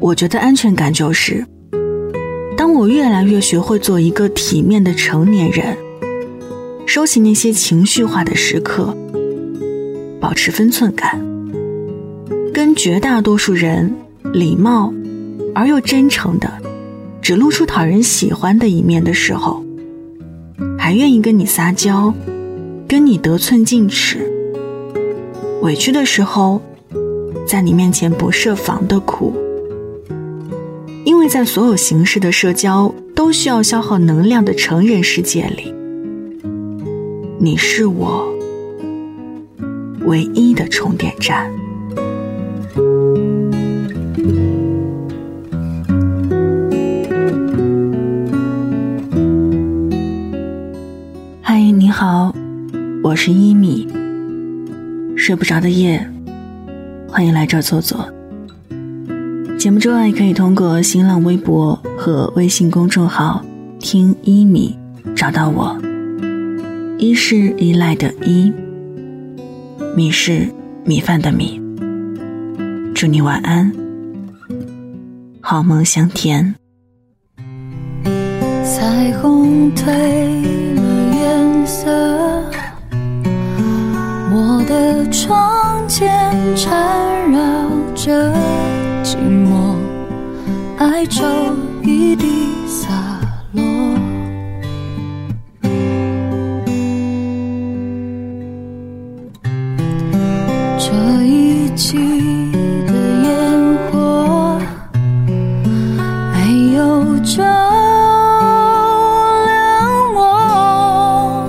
[0.00, 1.44] 我觉得安全感就是，
[2.56, 5.76] 当我越来越学会做一个体面的成年人，
[6.86, 8.96] 收起那些情绪化的时刻，
[10.20, 11.20] 保持分寸感，
[12.54, 13.92] 跟绝大多数人
[14.32, 14.92] 礼貌
[15.54, 16.48] 而又真诚的，
[17.20, 19.62] 只露出讨人喜欢的一面的时候，
[20.78, 22.14] 还愿意跟你撒娇，
[22.86, 24.32] 跟你得寸进尺，
[25.60, 26.62] 委屈的时候，
[27.46, 29.36] 在你面前不设防的哭。
[31.08, 35.72] 因为在所有形式的社交都需要消耗能量的成人世界里，
[37.38, 38.30] 你是我
[40.00, 41.50] 唯一的充电站。
[51.40, 52.34] 嗨，你好，
[53.02, 53.88] 我是一米。
[55.16, 56.06] 睡不着的夜，
[57.08, 58.06] 欢迎来这儿坐坐。
[59.58, 63.44] 节目之外，可以通过新浪微博和微信公众号
[63.80, 64.78] “听一米”
[65.16, 65.76] 找到我。
[66.96, 68.52] 一是依赖的依，
[69.96, 70.48] 米是
[70.84, 71.60] 米饭的米。
[72.94, 73.72] 祝你晚安，
[75.40, 76.54] 好梦香甜。
[78.64, 79.84] 彩虹褪
[89.02, 89.76] 寂寞，
[90.78, 91.24] 哀愁
[91.82, 92.26] 一地
[92.66, 92.88] 洒
[93.52, 93.62] 落。
[100.78, 100.92] 这
[101.24, 101.96] 一季
[102.86, 104.60] 的烟火，
[106.32, 107.42] 没有照
[109.46, 111.48] 亮我，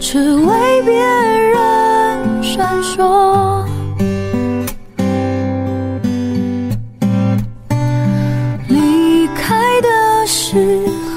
[0.00, 3.35] 只为别人闪烁。
[10.48, 10.54] 时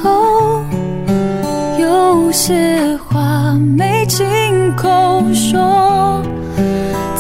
[0.02, 0.64] 候，
[1.78, 4.26] 有些话没亲
[4.76, 6.20] 口说，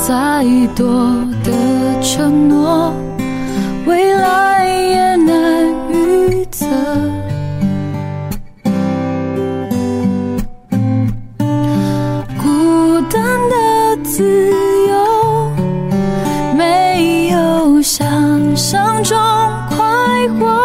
[0.07, 0.43] 再
[0.75, 0.87] 多
[1.43, 2.91] 的承诺，
[3.85, 6.65] 未来也难预测。
[12.41, 13.21] 孤单
[13.51, 14.49] 的自
[14.87, 15.51] 由，
[16.57, 18.03] 没有想
[18.55, 19.15] 象中
[19.69, 19.77] 快
[20.39, 20.59] 活，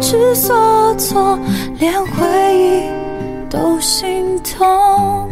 [0.00, 0.78] 知所。
[0.98, 1.38] 措，
[1.78, 2.26] 连回
[2.58, 2.82] 忆
[3.48, 5.30] 都心痛。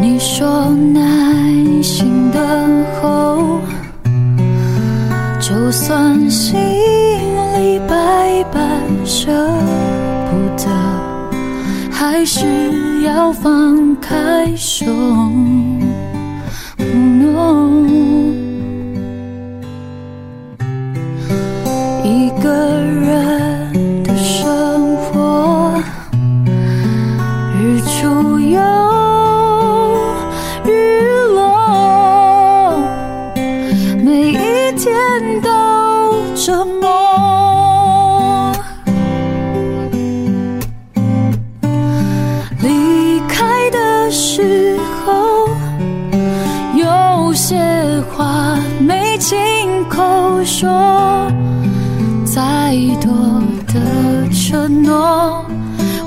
[0.00, 3.60] 你说耐心等候，
[5.40, 8.62] 就算心里百般
[9.04, 9.32] 舍
[10.30, 10.70] 不得，
[11.90, 14.86] 还是要放开手。
[49.90, 50.70] 口说
[52.24, 53.12] 再多
[53.66, 53.74] 的
[54.30, 55.44] 承诺，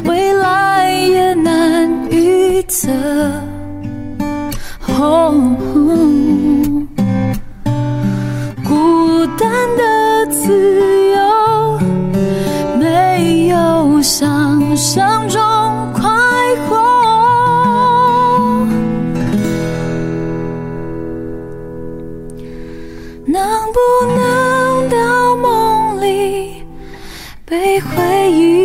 [0.06, 2.90] 未来也难预测。
[8.64, 10.48] 孤单的自
[11.12, 11.78] 由，
[12.80, 15.42] 没有想象中
[27.96, 28.63] 回忆。